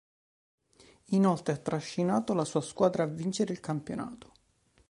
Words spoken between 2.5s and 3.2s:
squadra a